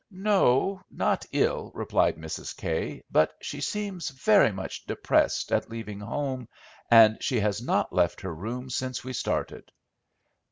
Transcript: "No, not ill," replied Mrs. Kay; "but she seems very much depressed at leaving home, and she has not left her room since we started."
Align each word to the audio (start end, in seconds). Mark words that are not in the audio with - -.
"No, 0.09 0.81
not 0.89 1.27
ill," 1.31 1.71
replied 1.75 2.15
Mrs. 2.17 2.57
Kay; 2.57 3.03
"but 3.11 3.35
she 3.39 3.61
seems 3.61 4.09
very 4.09 4.51
much 4.51 4.83
depressed 4.87 5.51
at 5.51 5.69
leaving 5.69 5.99
home, 5.99 6.47
and 6.89 7.21
she 7.21 7.39
has 7.41 7.61
not 7.61 7.93
left 7.93 8.21
her 8.21 8.33
room 8.33 8.71
since 8.71 9.03
we 9.03 9.13
started." 9.13 9.71